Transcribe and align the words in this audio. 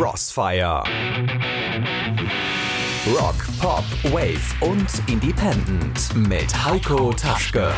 Crossfire. 0.00 0.82
Rock, 3.06 3.34
Pop, 3.60 3.84
Wave 4.04 4.40
und 4.62 4.88
Independent 5.10 6.16
mit 6.16 6.64
Heiko 6.64 7.12
Taschke. 7.12 7.70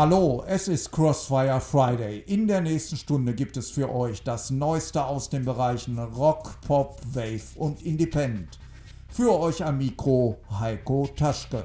Hallo, 0.00 0.44
es 0.46 0.68
ist 0.68 0.92
Crossfire 0.92 1.60
Friday. 1.60 2.22
In 2.28 2.46
der 2.46 2.60
nächsten 2.60 2.96
Stunde 2.96 3.34
gibt 3.34 3.56
es 3.56 3.68
für 3.68 3.92
euch 3.92 4.22
das 4.22 4.48
Neueste 4.48 5.04
aus 5.04 5.28
den 5.28 5.44
Bereichen 5.44 5.98
Rock, 5.98 6.60
Pop, 6.60 7.00
Wave 7.14 7.42
und 7.56 7.82
Independent. 7.82 8.60
Für 9.08 9.36
euch 9.36 9.64
am 9.64 9.78
Mikro 9.78 10.38
Heiko 10.60 11.08
Taschke. 11.16 11.64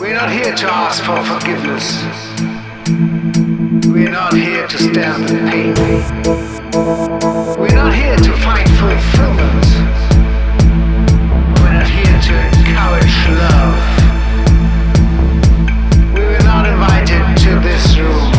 We're 0.00 0.14
not 0.14 0.30
here 0.32 0.54
to 0.54 0.66
ask 0.72 1.04
for 1.04 1.22
forgiveness. 1.24 2.02
We're 3.86 4.10
not 4.10 4.32
here 4.32 4.66
to 4.66 4.78
stand 4.78 5.28
in 5.28 5.46
pain. 5.50 5.74
We're 7.58 7.74
not 7.74 7.92
here 7.92 8.16
to 8.16 8.32
find 8.38 8.68
fulfillment. 8.80 9.66
We're 11.60 11.72
not 11.74 11.86
here 11.86 12.20
to 12.28 12.34
encourage 12.48 13.28
love. 13.28 13.76
We 16.14 16.20
were 16.20 16.44
not 16.44 16.66
invited 16.66 17.36
to 17.44 17.60
this 17.60 17.98
room. 17.98 18.33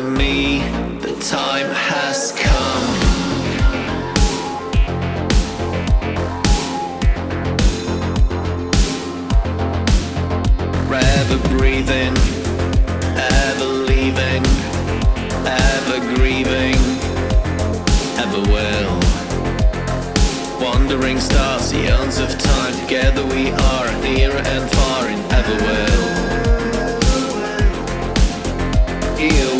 to 0.00 0.06
me, 0.06 0.60
the 1.00 1.14
time 1.20 1.70
has 1.74 2.32
come. 2.32 2.84
Ever 10.92 11.38
breathing, 11.48 12.16
ever 13.16 13.70
leaving, 13.90 14.42
ever 15.44 15.98
grieving, 16.14 16.80
ever 18.22 18.40
will. 18.52 18.92
Wandering 20.62 21.20
stars, 21.20 21.70
the 21.70 21.84
eons 21.84 22.18
of 22.18 22.38
time, 22.38 22.72
together 22.84 23.24
we 23.26 23.50
are, 23.50 23.92
near 24.00 24.32
and 24.32 24.70
far 24.70 25.08
in 25.08 25.18
ever 25.38 25.56
will. 25.66 26.20
You 29.20 29.59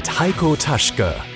mit 0.00 0.18
Heiko 0.18 0.56
Taschke. 0.56 1.29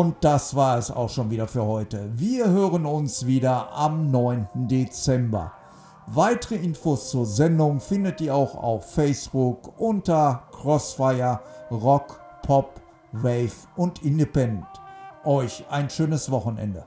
Und 0.00 0.24
das 0.24 0.56
war 0.56 0.78
es 0.78 0.90
auch 0.90 1.10
schon 1.10 1.28
wieder 1.28 1.46
für 1.46 1.66
heute. 1.66 2.10
Wir 2.14 2.48
hören 2.48 2.86
uns 2.86 3.26
wieder 3.26 3.70
am 3.74 4.10
9. 4.10 4.48
Dezember. 4.54 5.52
Weitere 6.06 6.54
Infos 6.54 7.10
zur 7.10 7.26
Sendung 7.26 7.80
findet 7.80 8.22
ihr 8.22 8.34
auch 8.34 8.54
auf 8.54 8.94
Facebook 8.94 9.78
unter 9.78 10.44
Crossfire 10.52 11.40
Rock, 11.70 12.18
Pop, 12.40 12.80
Wave 13.12 13.52
und 13.76 14.02
Independent. 14.02 14.64
Euch 15.26 15.66
ein 15.68 15.90
schönes 15.90 16.30
Wochenende. 16.30 16.86